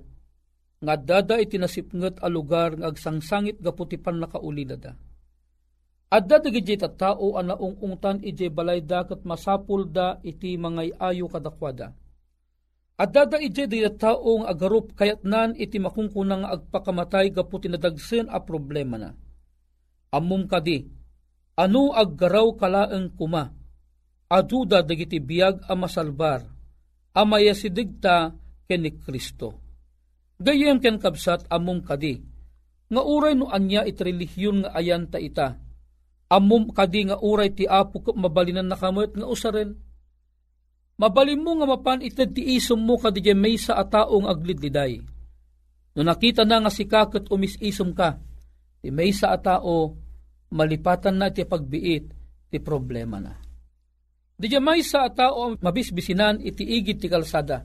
nga 0.85 0.95
dada 1.01 1.41
itinasipnget 1.41 2.21
a 2.21 2.29
lugar 2.29 2.77
nga 2.77 2.93
agsangsangit 2.93 3.65
gaputipan 3.65 4.21
nakaulidada. 4.21 4.93
At 6.07 6.31
dada 6.31 6.47
gijay 6.47 6.79
tattao 6.79 7.35
anaong 7.35 7.83
ungtan 7.83 8.23
ijay 8.23 8.47
balay 8.47 8.79
dakat 8.79 9.27
masapul 9.27 9.91
da 9.91 10.23
iti 10.23 10.55
mangay 10.55 10.95
ayo 11.03 11.27
kadakwada. 11.27 11.91
At 12.97 13.13
dada 13.13 13.37
ije 13.37 13.69
di 13.69 13.85
taong 13.85 14.49
agarup 14.49 14.97
kayat 14.97 15.21
nan 15.27 15.53
iti 15.53 15.77
makungkunang 15.77 16.49
agpakamatay 16.49 17.29
gapu 17.35 17.61
tinadagsen 17.61 18.31
a 18.33 18.41
problema 18.41 18.97
na. 18.97 19.11
Amum 20.15 20.49
kadi, 20.49 20.87
ano 21.61 21.93
aggaraw 21.93 22.57
kalaeng 22.57 23.13
kuma, 23.13 23.53
aduda 24.33 24.81
dagiti 24.81 25.21
biyag 25.21 25.69
a 25.69 25.75
masalbar, 25.77 26.47
amaya 27.13 27.53
sidigta 27.53 28.33
ken 28.65 28.81
ni 28.81 28.97
Kristo. 28.97 29.61
Gayem 30.41 30.81
ken 30.81 30.97
kabsat 30.97 31.51
amum 31.53 31.85
kadi, 31.85 32.17
nga 32.89 33.03
uray 33.05 33.37
no 33.37 33.53
anya 33.53 33.85
iti 33.85 34.01
relihiyon 34.01 34.65
nga 34.65 34.71
ayan 34.73 35.05
ta 35.11 35.21
ita, 35.21 35.66
amum 36.33 36.71
kadi 36.75 37.11
nga 37.11 37.17
uray 37.23 37.55
ti 37.55 37.65
apo 37.67 38.03
mabalinan 38.15 38.67
nakamot 38.67 39.15
nga 39.15 39.27
usaren, 39.27 39.79
Mabalim 40.97 41.45
mo 41.45 41.53
nga 41.61 41.69
mapan 41.69 42.01
ited 42.01 42.33
ti 42.33 42.57
isom 42.57 42.81
mo 42.81 42.97
kadigya 42.97 43.37
may 43.37 43.61
sa 43.61 43.77
ataong 43.77 44.25
aglidliday. 44.33 45.05
No 45.93 46.01
nakita 46.01 46.49
na 46.49 46.65
nga 46.65 46.73
si 46.73 46.89
kakot 46.89 47.29
umisisom 47.29 47.93
ka, 47.93 48.17
ti 48.81 48.89
may 48.89 49.13
sa 49.13 49.37
atao, 49.37 49.93
malipatan 50.53 51.21
na 51.21 51.29
ti 51.29 51.45
pagbiit, 51.45 52.05
ti 52.49 52.57
problema 52.65 53.21
na. 53.21 53.37
Di 54.37 54.49
may 54.57 54.81
sa 54.81 55.05
atao 55.09 55.57
mabisbisinan 55.61 56.41
iti 56.41 56.65
igit 56.65 57.05
ti 57.05 57.09
kalsada. 57.13 57.65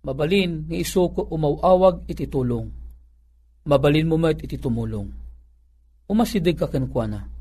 Mabalin 0.00 0.68
ni 0.68 0.80
isuko 0.84 1.28
umawawag 1.32 2.08
iti 2.08 2.24
tulong. 2.28 2.68
Mabalin 3.68 4.08
mo 4.08 4.16
met 4.16 4.40
iti 4.40 4.56
tumulong. 4.56 5.08
Umasidig 6.08 6.56
ka 6.56 6.72
kenkwana. 6.72 7.39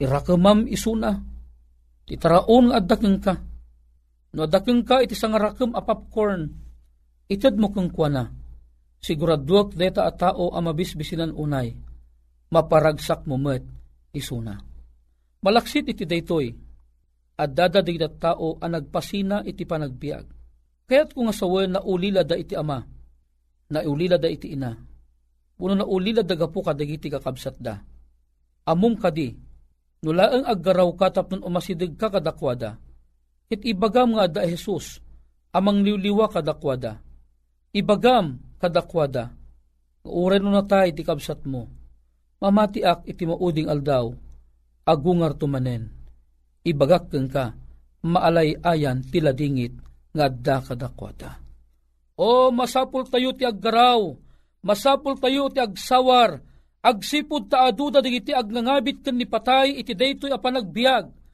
Irakamam 0.00 0.66
isuna. 0.66 1.20
Titaraon 2.04 2.68
nga 2.68 2.76
adakeng 2.82 3.18
ka 3.22 3.34
No 4.34 4.50
dakeng 4.50 4.82
ka 4.82 4.98
iti 4.98 5.14
sangarakam 5.14 5.78
a 5.78 5.80
popcorn, 5.86 6.50
itad 7.30 7.54
mo 7.54 7.70
kang 7.70 7.86
kuana. 7.86 8.34
Siguraduak 8.98 9.78
deta 9.78 10.10
a 10.10 10.12
tao 10.12 10.50
a 10.50 10.58
mabisbisinan 10.58 11.30
unay, 11.30 11.70
maparagsak 12.50 13.30
mo 13.30 13.38
met 13.38 13.62
isuna. 14.10 14.58
Malaksit 15.38 15.86
iti 15.86 16.02
daytoy, 16.02 16.50
at 17.38 17.50
dadadig 17.54 18.00
da 18.00 18.10
tao 18.10 18.58
a 18.58 18.66
nagpasina 18.66 19.46
iti 19.46 19.62
panagbiag. 19.62 20.26
Kaya't 20.90 21.14
kung 21.14 21.30
asawen 21.30 21.78
na 21.78 21.80
ulila 21.86 22.26
da 22.26 22.34
iti 22.34 22.58
ama, 22.58 22.82
na 23.70 23.78
ulila 23.86 24.18
da 24.18 24.26
iti 24.26 24.50
ina, 24.50 24.74
puno 25.54 25.78
na 25.78 25.86
ulila 25.86 26.26
da 26.26 26.34
gapu 26.34 26.58
kadagiti 26.58 27.06
kakabsat 27.06 27.56
da. 27.62 27.78
Amum 28.66 28.98
kadi, 28.98 29.30
nulaang 30.04 30.44
aggaraw 30.44 30.92
ka 30.94 31.08
tapnon 31.08 31.42
umasidig 31.42 31.96
ka 31.96 32.12
kadakwada, 32.12 32.76
It 33.52 33.60
ibagam 33.64 34.16
nga 34.16 34.26
da 34.28 34.40
Jesus, 34.48 35.00
amang 35.52 35.84
liwliwa 35.84 36.32
kadakwada. 36.32 37.00
Ibagam 37.70 38.40
kadakwada. 38.56 39.30
Uray 40.04 40.40
no 40.40 40.52
natay 40.52 40.92
ti 40.92 41.04
kabsat 41.04 41.44
mo. 41.48 41.68
Mamatiak 42.40 43.08
iti 43.08 43.24
mauding 43.24 43.68
aldaw, 43.68 44.12
agungar 44.84 45.36
tumanen. 45.36 45.88
Ibagak 46.64 47.12
keng 47.12 47.28
ka, 47.28 47.56
maalay 48.04 48.56
ayan 48.60 49.00
tila 49.04 49.32
dingit 49.32 49.72
nga 50.12 50.28
da 50.28 50.60
kadakwada. 50.60 51.40
O 52.16 52.52
masapul 52.52 53.08
tayo 53.08 53.32
ti 53.34 53.48
aggaraw, 53.48 54.12
masapul 54.60 55.16
tayo 55.18 55.48
ti 55.50 55.58
agsawar, 55.60 56.40
agsipod 56.84 57.48
ta 57.48 57.64
aduda 57.72 58.04
digiti 58.04 58.36
agnangabit 58.36 59.00
ken 59.00 59.16
ni 59.16 59.24
patay 59.24 59.80
iti 59.80 59.96
daytoy 59.96 60.28
a 60.28 60.38
panagbiag 60.38 61.24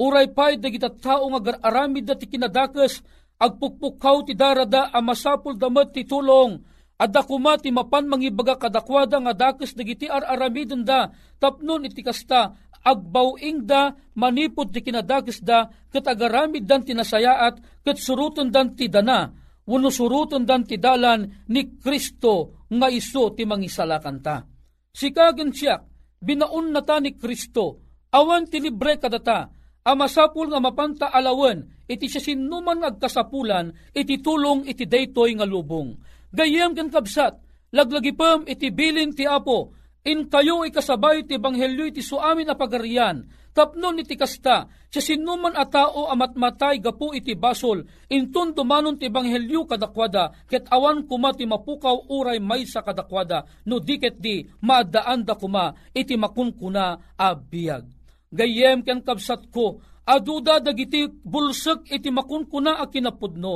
Uray 0.00 0.32
pay 0.32 0.56
dagita 0.56 0.88
tao 0.88 1.28
nga 1.28 1.60
aramid 1.60 2.08
da 2.08 2.16
ti 2.16 2.24
kinadakes, 2.24 3.04
agpukpukaw 3.36 4.24
ti 4.24 4.32
darada 4.32 4.88
a 4.88 4.98
masapul 5.04 5.60
damat 5.60 5.92
ti 5.92 6.08
tulong, 6.08 6.56
adda 6.96 7.20
kuma 7.20 7.60
ti 7.60 7.68
mapan 7.68 8.08
mangibaga 8.08 8.56
kadakwada 8.56 9.20
nga 9.20 9.36
dakes 9.36 9.76
dagiti 9.76 10.08
ar-aramidon 10.08 10.88
da, 10.88 11.12
tapnon 11.36 11.84
iti 11.84 12.00
kasta, 12.00 12.56
agbawing 12.80 13.68
da, 13.68 13.92
manipod 14.16 14.72
ti 14.72 14.80
kinadakes 14.80 15.44
da, 15.44 15.68
kat 15.92 16.08
agaramid 16.08 16.64
dan 16.64 16.80
ti 16.80 16.96
nasayaat, 16.96 17.84
kat 17.84 18.00
suruton 18.00 18.48
dan 18.48 18.72
ti 18.72 18.88
dana, 18.88 19.28
wano 19.68 19.92
suruton 19.92 20.48
dan 20.48 20.64
ti 20.64 20.80
dalan 20.80 21.44
ni 21.52 21.76
Kristo 21.76 22.64
nga 22.72 22.88
iso 22.88 23.36
ti 23.36 23.44
mangisalakan 23.44 24.18
ta. 24.24 24.49
Sikagan 24.90 25.54
siya, 25.54 25.80
binaun 26.18 26.74
na 26.74 26.82
ta 26.82 26.98
ni 26.98 27.14
Kristo, 27.14 27.80
awan 28.10 28.50
ti 28.50 28.58
libre 28.58 28.98
kadata, 28.98 29.50
amasapul 29.86 30.50
nga 30.50 30.60
mapanta 30.60 31.06
alawen, 31.08 31.86
iti 31.86 32.10
siya 32.10 32.20
sinuman 32.20 32.82
agkasapulan, 32.82 33.70
iti 33.94 34.18
tulong 34.18 34.66
iti 34.66 34.84
daytoy 34.84 35.38
nga 35.38 35.46
lubong. 35.46 35.94
Gayem 36.30 36.74
ken 36.74 36.90
kabsat, 36.90 37.34
laglagipem 37.74 38.46
iti 38.50 38.70
bilin 38.70 39.14
ti 39.14 39.26
apo, 39.26 39.74
in 40.06 40.26
kayo 40.26 40.66
ikasabay 40.66 41.26
ti 41.26 41.38
banghelyo 41.38 41.90
iti 41.90 42.02
suamin 42.02 42.50
a 42.50 42.54
pagarian, 42.58 43.26
tapnon 43.50 43.98
iti 43.98 44.14
kasta, 44.14 44.70
siya 44.90 45.02
sinuman 45.02 45.54
a 45.54 45.66
tao 45.66 46.10
amatmatay 46.10 46.82
gapu 46.82 47.14
iti 47.14 47.38
basol, 47.38 47.86
intun 48.10 48.54
tumanon 48.54 48.98
ti 48.98 49.06
banghelyo 49.06 49.66
kadakwada, 49.66 50.34
ket 50.50 50.66
awan 50.70 51.06
kuma 51.06 51.30
ti 51.34 51.46
mapukaw 51.46 52.10
uray 52.10 52.42
may 52.42 52.66
sa 52.66 52.82
kadakwada, 52.82 53.46
no 53.66 53.78
diket 53.78 54.18
di 54.18 54.42
maadaan 54.62 55.22
da 55.22 55.38
kuma 55.38 55.74
iti 55.94 56.18
makunkuna 56.18 57.14
a 57.18 57.28
biyag. 57.34 57.86
Gayem 58.30 58.82
ken 58.86 59.02
kabsat 59.02 59.50
ko, 59.50 59.82
aduda 60.06 60.58
dagiti 60.58 61.06
bulsek 61.06 61.90
iti 61.90 62.10
makunkuna 62.10 62.78
a 62.82 62.86
kinapudno, 62.90 63.54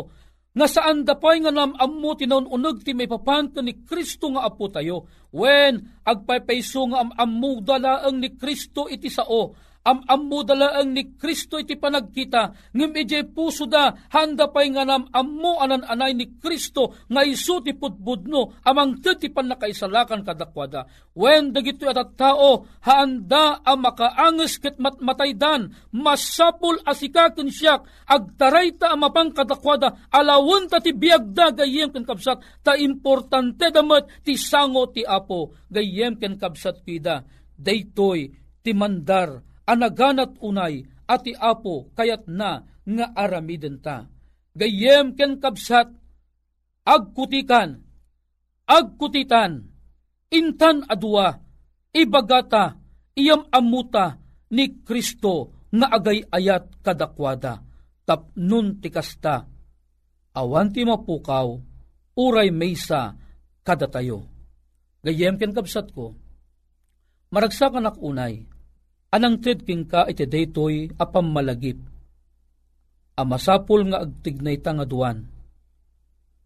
nga 0.55 0.71
saan 0.71 1.03
dapay 1.03 1.43
nga 1.43 1.51
nam 1.51 1.75
ammo 1.75 2.15
tinaununog 2.15 2.87
ti 2.87 2.95
may 2.95 3.11
papanto 3.11 3.59
ni 3.59 3.83
Kristo 3.83 4.31
nga 4.31 4.47
apo 4.47 4.71
tayo, 4.71 5.03
when 5.35 5.99
agpaypayso 6.07 6.95
nga 6.95 7.03
am 7.03 7.11
ammo 7.11 7.59
dalaang 7.59 8.23
ni 8.23 8.39
Kristo 8.39 8.87
iti 8.87 9.11
sao, 9.11 9.51
am 9.85 10.01
ammo 10.09 10.41
dalaang 10.41 10.97
ni 10.97 11.13
Kristo 11.21 11.61
iti 11.61 11.77
panagkita, 11.77 12.73
ngem 12.73 12.93
ije 13.05 13.21
puso 13.29 13.69
da, 13.69 13.93
handa 14.17 14.49
pay 14.49 14.73
nga 14.73 14.89
nam 14.89 15.05
ammo 15.13 15.61
anan 15.61 15.85
anay 15.85 16.17
ni 16.17 16.41
Kristo, 16.41 16.97
nga 17.13 17.21
isu 17.21 17.61
ti 17.61 17.77
putbudno, 17.77 18.65
amang 18.65 19.05
ti 19.05 19.29
panakaisalakan 19.29 20.25
kadakwada. 20.25 20.89
When 21.13 21.53
dagito 21.53 21.85
at 21.85 22.17
tao, 22.17 22.65
handa 22.81 23.61
ang 23.61 23.85
makaanges 23.85 24.57
ket 24.57 24.81
matmataydan, 24.81 25.93
masapul 25.93 26.81
asikaken 26.89 27.53
siyak, 27.53 27.85
agtaray 28.09 28.73
ta 28.81 28.97
amapang 28.97 29.37
kadakwada, 29.37 30.09
alawon 30.09 30.65
ta 30.65 30.81
ti 30.81 30.97
biagda 30.97 31.53
gayem 31.53 31.93
ken 31.93 32.09
kabsat, 32.09 32.65
ta 32.65 32.73
importante 32.73 33.69
damat 33.69 34.25
ti 34.25 34.41
sango 34.41 34.89
ti 34.89 35.05
apo, 35.05 35.53
gayem 35.69 36.17
ken 36.17 36.41
kabsat 36.41 36.81
pida, 36.81 37.21
daytoy 37.61 38.33
ti 38.65 38.73
mandar 38.73 39.54
anaganat 39.65 40.37
unay 40.41 40.85
ati 41.05 41.37
apo 41.37 41.93
kayat 41.93 42.29
na 42.29 42.65
nga 42.85 43.07
aramiden 43.17 43.81
ta. 43.81 44.09
Gayem 44.55 45.19
ken 45.19 45.43
kabsat, 45.43 45.91
agkutikan, 46.87 47.83
agkutitan, 48.69 49.67
intan 50.31 50.87
adua, 50.87 51.43
ibagata, 51.91 52.79
iyam 53.19 53.51
amuta 53.51 54.23
ni 54.55 54.85
Kristo 54.87 55.67
nga 55.75 55.91
agay 55.91 56.23
ayat 56.31 56.71
kadakwada, 56.87 57.67
tapnun 58.07 58.79
tikasta, 58.79 59.51
awan 60.39 60.71
ti 60.71 60.87
mapukaw, 60.87 61.59
uray 62.15 62.55
maysa 62.55 63.19
kadatayo. 63.67 64.23
Gayem 65.03 65.35
ken 65.35 65.51
kabsat 65.51 65.91
ko, 65.91 66.15
maragsakan 67.35 67.91
ak 67.91 67.99
unay, 67.99 68.47
anang 69.15 69.39
ted 69.39 69.63
king 69.63 69.87
ka 69.87 70.11
iti 70.11 70.27
daytoy 70.27 70.91
apam 70.99 71.31
malagip. 71.31 71.79
Amasapol 73.15 73.87
nga 73.87 74.03
agtignay 74.03 74.59
ta 74.59 74.75
nga. 74.75 75.15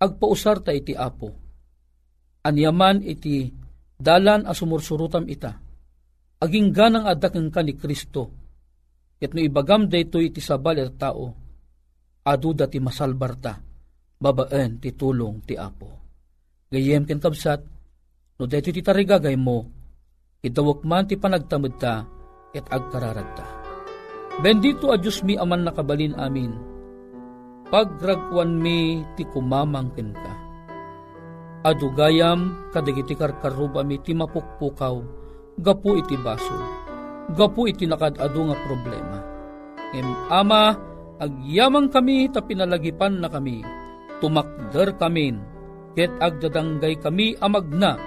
Agpausar 0.04 0.60
ta 0.60 0.76
iti 0.76 0.92
apo. 0.92 1.32
Anyaman 2.44 3.00
iti 3.00 3.48
dalan 3.96 4.44
a 4.44 4.52
sumursurutam 4.52 5.24
ita. 5.32 5.56
Aging 6.44 6.68
ganang 6.70 7.08
adakeng 7.08 7.48
ka 7.48 7.64
ni 7.64 7.72
Kristo. 7.72 8.30
Ket 9.16 9.32
no 9.32 9.40
ibagam 9.40 9.88
daytoy 9.88 10.28
iti 10.28 10.44
sabal 10.44 10.76
iti 10.76 10.92
tao. 11.00 11.26
Aduda 12.28 12.68
ti 12.68 12.78
masalbar 12.78 13.32
ta. 13.40 13.56
Babaen 14.20 14.76
ti 14.76 14.92
tulong 14.92 15.40
ti 15.48 15.56
apo. 15.56 15.88
Gayem 16.68 17.08
ken 17.08 17.16
kabsat, 17.16 17.64
no 18.36 18.44
daytoy 18.44 18.76
ti 18.76 18.84
tarigagay 18.84 19.40
mo, 19.40 19.64
idawak 20.44 20.84
man 20.84 21.08
ti 21.08 21.16
panagtamad 21.16 21.74
ta, 21.80 22.04
et 22.56 22.64
agkararagta. 22.68 23.46
Bendito 24.38 24.94
a 24.94 24.96
Diyos 24.96 25.26
mi 25.26 25.34
aman 25.34 25.66
nakabalin 25.66 26.14
amin, 26.14 26.54
pagragwan 27.68 28.54
mi 28.54 29.02
ti 29.18 29.26
kumamang 29.26 29.90
ken 29.92 30.14
ka. 30.14 30.34
Adugayam 31.66 32.70
kadagiti 32.70 33.18
karkaruba 33.18 33.82
mi 33.82 33.98
ti 33.98 34.14
mapukpukaw, 34.14 34.96
gapu 35.58 35.98
iti 35.98 36.14
baso, 36.22 36.54
gapu 37.34 37.66
iti 37.66 37.84
nakadado 37.84 38.40
nga 38.46 38.56
problema. 38.62 39.18
Ngem 39.90 40.08
ama, 40.30 40.76
agyamang 41.18 41.90
kami 41.90 42.30
ta 42.30 42.38
pinalagipan 42.38 43.18
na 43.18 43.26
kami, 43.26 43.66
tumakder 44.22 44.94
kamin, 44.94 45.42
ket 45.98 46.14
agdadanggay 46.22 46.94
kami 47.02 47.34
amagna, 47.42 47.98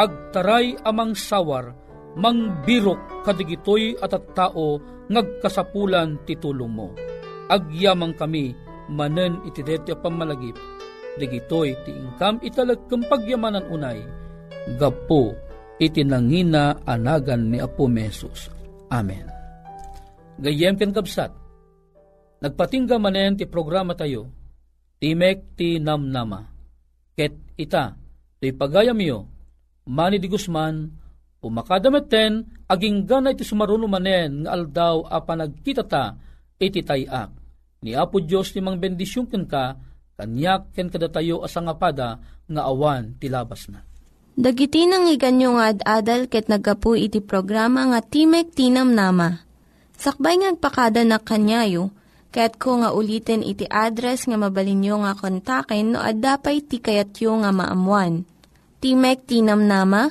agtaray 0.00 0.80
amang 0.88 1.12
sawar, 1.12 1.76
mangbirok 2.14 3.26
kadigitoy 3.26 3.98
at 3.98 4.14
at 4.14 4.24
tao 4.34 4.78
ngagkasapulan 5.10 6.18
titulong 6.24 6.70
mo. 6.70 6.88
Agyamang 7.50 8.16
kami, 8.16 8.56
manen 8.88 9.42
iti 9.44 9.60
deti 9.60 9.92
pamalagip, 9.92 10.56
digitoy 11.20 11.76
ti 11.84 11.92
ingkam 11.92 12.40
italag 12.40 12.80
pagyamanan 12.88 13.68
unay, 13.68 14.00
gapo 14.80 15.36
iti 15.76 16.00
nangina 16.06 16.80
anagan 16.88 17.52
ni 17.52 17.60
Apo 17.60 17.84
Mesus. 17.84 18.48
Amen. 18.88 19.28
Gayem 20.40 20.74
ken 20.80 20.90
kabsat, 20.90 21.30
nagpatingga 22.40 22.96
manen 22.96 23.36
ti 23.36 23.44
programa 23.44 23.92
tayo, 23.94 24.30
Timek 25.04 25.58
ti 25.58 25.76
namnama. 25.76 26.48
Ket 27.12 27.36
ita, 27.60 27.92
ti 28.40 28.56
pagayam 28.56 28.96
yo, 29.04 29.28
Manny 29.84 30.16
di 30.16 30.32
Guzman, 30.32 30.88
pumakadamet 31.44 32.08
ten, 32.08 32.48
aging 32.64 33.04
ganay 33.04 33.36
ti 33.36 33.44
sumaruno 33.44 33.84
manen, 33.84 34.48
nga 34.48 34.56
aldaw 34.56 35.04
a 35.04 35.20
ta, 35.84 36.16
iti 36.56 36.80
tayak. 36.80 37.28
Ni 37.84 37.92
Apo 37.92 38.24
Diyos 38.24 38.56
ti 38.56 38.64
mang 38.64 38.80
bendisyon 38.80 39.28
ken 39.28 39.44
ka, 39.44 39.76
kanyak 40.16 40.72
ken 40.72 40.88
kadatayo 40.88 41.44
asangapada, 41.44 42.16
nga 42.48 42.62
awan 42.64 43.20
ti 43.20 43.28
labas 43.28 43.68
na. 43.68 43.84
Dagiti 44.34 44.88
nang 44.88 45.04
iganyo 45.06 45.60
nga 45.60 45.70
ad-adal 45.70 46.32
ket 46.32 46.48
nagapu 46.48 46.96
iti 46.96 47.20
programa 47.20 47.84
nga 47.92 48.00
Timek 48.00 48.56
Tinam 48.56 48.96
Nama. 48.96 49.44
Sakbay 49.94 50.42
ngagpakada 50.42 51.04
na 51.04 51.20
kanyayo, 51.20 51.92
Kaya't 52.34 52.58
ko 52.58 52.82
nga 52.82 52.90
ulitin 52.90 53.46
iti 53.46 53.62
address 53.70 54.26
nga 54.26 54.34
mabalinyo 54.34 55.06
nga 55.06 55.14
kontaken 55.14 55.94
no 55.94 56.02
ad-dapay 56.02 56.66
ti 56.66 56.82
kayatyo 56.82 57.38
nga 57.46 57.54
maamuan. 57.54 58.26
Timek 58.82 59.22
Tinam 59.30 59.70
Nama, 59.70 60.10